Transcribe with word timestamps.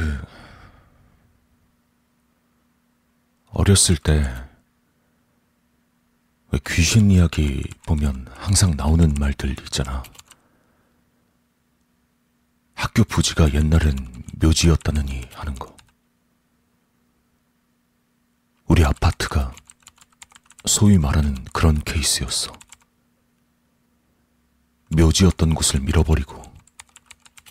그 0.00 0.26
어렸을 3.50 3.98
때왜 3.98 4.24
귀신 6.68 7.10
이야기 7.10 7.62
보면 7.84 8.26
항상 8.34 8.70
나오는 8.78 9.12
말들 9.12 9.50
있잖아. 9.50 10.02
학교 12.72 13.04
부지가 13.04 13.52
옛날엔 13.52 14.24
묘지였다느니 14.40 15.28
하는 15.34 15.54
거. 15.56 15.76
우리 18.68 18.82
아파트가 18.82 19.54
소위 20.64 20.96
말하는 20.96 21.44
그런 21.52 21.78
케이스였어. 21.84 22.58
묘지였던 24.96 25.54
곳을 25.54 25.80
밀어버리고 25.80 26.42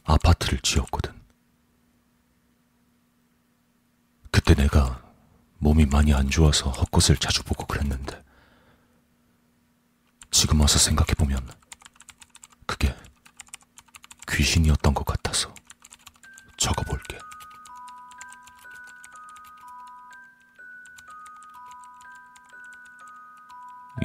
아파트를 0.03 0.57
지었거든. 0.61 1.19
그때 4.31 4.48
내가 4.59 5.01
몸이 5.59 5.85
많이 5.85 6.13
안 6.13 6.29
좋아서 6.29 6.69
헛것을 6.69 7.15
자주 7.15 7.43
보고 7.43 7.65
그랬는데, 7.65 8.21
지금 10.31 10.59
와서 10.59 10.77
생각해보면 10.77 11.39
그게 12.65 12.93
귀신이었던 14.29 14.93
것 14.93 15.05
같아서 15.05 15.53
적어볼게. 16.57 17.17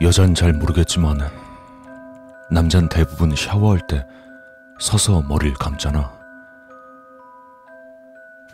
여잔 0.03 0.37
잘 0.37 0.53
모르겠지만 0.53 1.19
남잔 2.51 2.89
대부분 2.89 3.35
샤워할 3.35 3.85
때 3.89 4.07
서서 4.79 5.23
머리를 5.23 5.55
감잖아. 5.55 6.13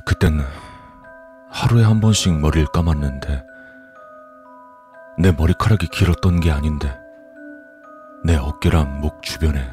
그땐 0.07 0.41
하루에 1.51 1.85
한 1.85 2.01
번씩 2.01 2.39
머리를 2.41 2.67
감았는데 2.69 3.45
내 5.19 5.33
머리카락이 5.33 5.89
길었던 5.89 6.41
게 6.41 6.51
아닌데 6.51 6.97
내 8.25 8.37
어깨랑 8.37 9.01
목 9.01 9.23
주변에 9.23 9.69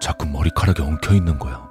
자꾸 0.00 0.26
머리카락이 0.26 0.80
엉켜 0.80 1.14
있는 1.14 1.38
거야. 1.38 1.68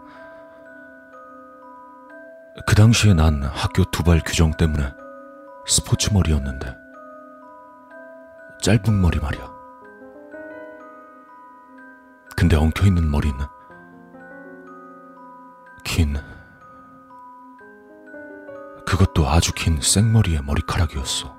그 2.67 2.75
당시에 2.75 3.14
난 3.14 3.41
학교 3.44 3.83
두발 3.86 4.22
규정 4.25 4.52
때문에 4.52 4.94
스포츠 5.66 6.13
머리였는데 6.13 6.75
짧은 8.61 9.02
머리 9.02 9.19
말이야. 9.19 9.50
근데 12.36 12.56
엉켜 12.56 12.86
있는 12.86 13.09
머리는 13.09 13.38
긴 15.84 16.16
그것도 18.89 19.29
아주 19.29 19.53
긴 19.53 19.79
생머리의 19.79 20.41
머리카락이었어. 20.41 21.37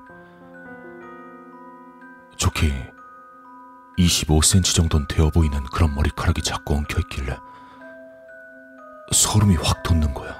좋게 2.36 2.92
25cm 3.98 4.72
정도는 4.72 5.08
되어 5.08 5.30
보이는 5.30 5.60
그런 5.74 5.92
머리카락이 5.92 6.42
자꾸 6.42 6.76
엉켜 6.76 7.00
있길래 7.00 7.36
소름이 9.10 9.56
확 9.56 9.82
돋는 9.82 10.14
거야. 10.14 10.32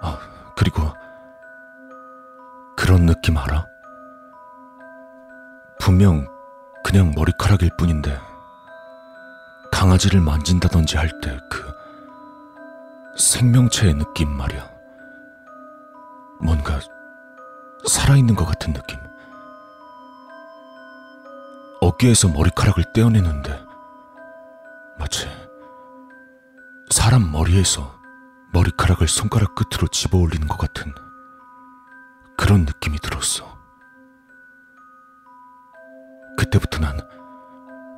아, 0.00 0.18
그리고 0.56 0.92
그런 2.76 3.06
느낌 3.06 3.38
알아? 3.38 3.64
분명 5.78 6.26
그냥 6.82 7.12
머리카락일 7.14 7.70
뿐인데 7.78 8.18
강아지를 9.70 10.20
만진다든지 10.20 10.96
할 10.96 11.20
때 11.20 11.38
그 11.48 11.71
생명체의 13.16 13.94
느낌 13.94 14.30
말이야. 14.30 14.70
뭔가 16.40 16.80
살아있는 17.86 18.34
것 18.34 18.44
같은 18.46 18.72
느낌. 18.72 18.98
어깨에서 21.80 22.28
머리카락을 22.28 22.84
떼어내는데 22.92 23.60
마치 24.98 25.28
사람 26.90 27.30
머리에서 27.32 28.00
머리카락을 28.52 29.08
손가락 29.08 29.54
끝으로 29.54 29.88
집어 29.88 30.18
올리는 30.18 30.46
것 30.46 30.58
같은 30.58 30.94
그런 32.36 32.60
느낌이 32.64 32.98
들었어. 32.98 33.58
그때부터 36.38 36.78
난 36.78 36.98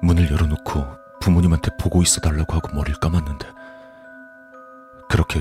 문을 0.02 0.30
열어놓고 0.30 0.86
부모님한테 1.20 1.76
보고 1.78 2.02
있어 2.02 2.20
달라고 2.20 2.54
하고 2.54 2.74
머리를 2.74 2.98
감았는데 3.00 3.63
그렇게 5.14 5.40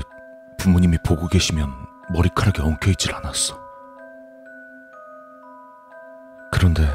부모님이 0.56 0.98
보고 1.04 1.26
계시면 1.26 1.68
머리카락이 2.10 2.62
엉켜 2.62 2.92
있질 2.92 3.12
않았어. 3.12 3.60
그런데 6.52 6.88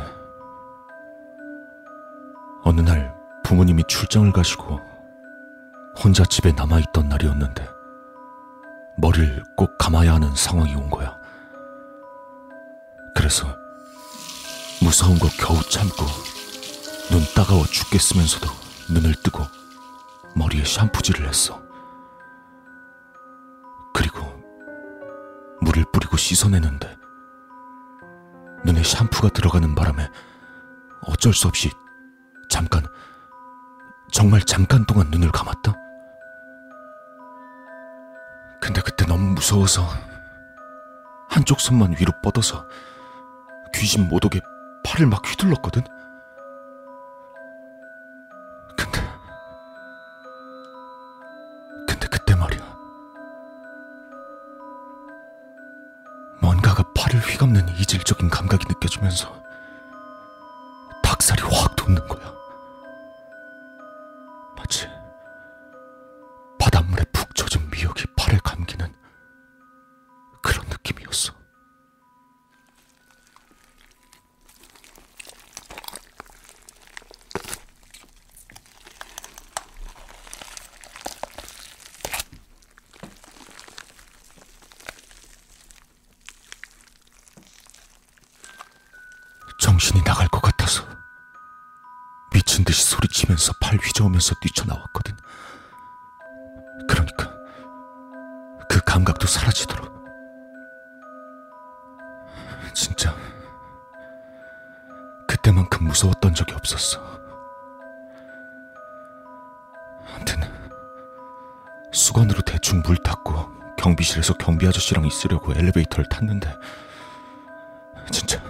어느 2.64 2.80
날 2.80 3.14
부모님이 3.44 3.84
출장을 3.86 4.32
가시고 4.32 4.80
혼자 6.02 6.24
집에 6.24 6.54
남아있던 6.54 7.10
날이었는데 7.10 7.68
머리를 8.96 9.44
꼭 9.58 9.78
감아야 9.78 10.14
하는 10.14 10.34
상황이 10.34 10.74
온 10.74 10.90
거야. 10.90 11.20
그래서 13.14 13.46
무서운 14.82 15.20
거 15.20 15.28
겨우 15.38 15.62
참고 15.64 16.06
눈 17.12 17.26
따가워 17.36 17.66
죽겠으면서도 17.66 18.48
눈을 18.90 19.16
뜨고 19.16 19.44
머리에 20.34 20.64
샴푸질을 20.64 21.28
했어. 21.28 21.68
뿌리고 25.92 26.18
씻어내는데 26.18 26.98
눈에 28.66 28.84
샴푸가 28.84 29.30
들어가는 29.30 29.74
바람에 29.76 30.10
어쩔 31.02 31.34
수 31.34 31.48
없이 31.48 31.72
잠깐, 32.50 32.84
정말 34.12 34.42
잠깐 34.42 34.86
동안 34.86 35.10
눈을 35.10 35.32
감았다. 35.32 35.74
근데 38.62 38.82
그때 38.82 39.06
너무 39.06 39.34
무서워서 39.34 39.88
한쪽 41.30 41.62
손만 41.62 41.96
위로 42.00 42.12
뻗어서 42.22 42.68
귀신 43.74 44.10
못 44.10 44.26
오게 44.26 44.42
팔을 44.84 45.08
막 45.08 45.26
휘둘렀거든. 45.26 45.84
팔을 57.10 57.20
휘감는 57.22 57.70
이질적인 57.80 58.30
감각이 58.30 58.66
느껴지면서 58.70 59.36
닭살이 61.02 61.42
확 61.42 61.76
돋는 61.76 62.08
거야. 62.08 62.29
정신이 89.80 90.04
나갈 90.04 90.28
것 90.28 90.42
같아서 90.42 90.84
미친 92.34 92.66
듯이 92.66 92.84
소리치면서 92.84 93.54
팔 93.62 93.78
휘저으면서 93.78 94.36
뛰쳐나왔거든. 94.42 95.16
그러니까 96.86 97.34
그 98.68 98.82
감각도 98.82 99.26
사라지도록. 99.26 99.90
진짜 102.74 103.16
그때만큼 105.26 105.88
무서웠던 105.88 106.34
적이 106.36 106.56
없었어. 106.56 107.00
아무튼 110.14 110.42
수건으로 111.94 112.42
대충 112.42 112.82
물 112.82 112.98
닦고 112.98 113.76
경비실에서 113.78 114.34
경비 114.34 114.68
아저씨랑 114.68 115.06
있으려고 115.06 115.54
엘리베이터를 115.54 116.10
탔는데 116.10 116.54
진짜 118.12 118.49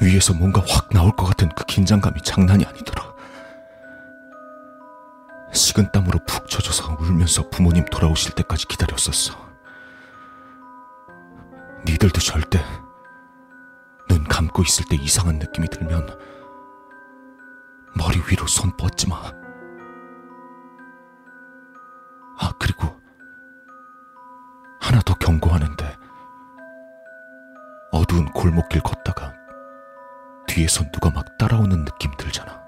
위에서 0.00 0.34
뭔가 0.34 0.62
확 0.68 0.90
나올 0.90 1.10
것 1.12 1.26
같은 1.26 1.48
그 1.50 1.64
긴장감이 1.64 2.20
장난이 2.22 2.64
아니더라. 2.64 3.14
식은 5.52 5.90
땀으로 5.90 6.18
푹 6.26 6.48
젖어서 6.48 6.96
울면서 7.00 7.48
부모님 7.48 7.84
돌아오실 7.86 8.34
때까지 8.34 8.66
기다렸었어. 8.68 9.34
니들도 11.86 12.20
절대 12.20 12.62
눈 14.08 14.24
감고 14.24 14.62
있을 14.62 14.84
때 14.90 14.96
이상한 14.96 15.38
느낌이 15.38 15.68
들면 15.68 16.18
머리 17.96 18.20
위로 18.28 18.46
손 18.46 18.76
뻗지 18.76 19.08
마. 19.08 19.16
아, 22.38 22.52
그리고 22.58 23.00
하나 24.80 25.00
더 25.00 25.14
경고하는데 25.14 25.96
어두운 27.92 28.26
골목길 28.32 28.82
걷다가 28.82 29.35
뒤에서 30.56 30.90
누가 30.90 31.10
막 31.10 31.36
따라오는 31.36 31.84
느낌 31.84 32.10
들잖아. 32.16 32.64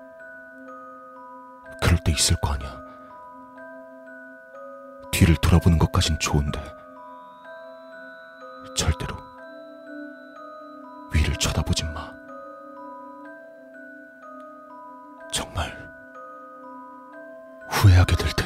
그럴 1.80 1.96
때 2.04 2.12
있을 2.12 2.36
거 2.36 2.52
아니야. 2.52 2.82
뒤를 5.10 5.34
돌아보는 5.36 5.78
것까진 5.78 6.18
좋은데 6.18 6.60
절대로 8.76 9.16
위를 11.14 11.34
쳐다보진 11.36 11.90
마. 11.94 12.12
정말 15.32 15.74
후회하게 17.70 18.16
될. 18.16 18.37